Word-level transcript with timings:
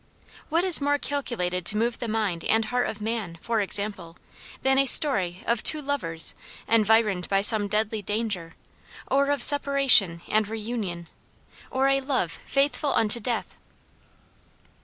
What 0.49 0.63
is 0.63 0.81
more 0.81 0.97
calculated 0.97 1.63
to 1.67 1.77
move 1.77 1.99
the 1.99 2.07
mind 2.07 2.43
and 2.45 2.65
heart 2.65 2.89
of 2.89 3.01
man 3.01 3.37
for 3.39 3.61
example 3.61 4.17
than 4.63 4.79
a 4.79 4.87
story 4.87 5.43
of 5.45 5.61
two 5.61 5.79
lovers 5.79 6.33
environed 6.67 7.29
by 7.29 7.41
some 7.41 7.67
deadly 7.67 8.01
danger, 8.01 8.55
or 9.11 9.29
of 9.29 9.43
separation 9.43 10.23
and 10.27 10.47
reunion, 10.47 11.07
or 11.69 11.87
a 11.87 12.01
love 12.01 12.39
faithful 12.47 12.91
unto 12.95 13.19
death? 13.19 13.55